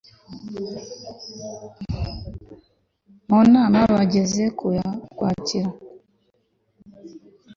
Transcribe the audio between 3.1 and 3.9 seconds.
mu nama